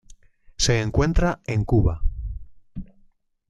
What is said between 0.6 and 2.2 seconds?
encuentra en Cuba.